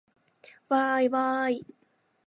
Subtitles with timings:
[0.67, 1.65] わーいわーい